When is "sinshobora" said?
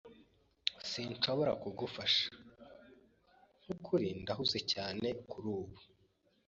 0.89-1.51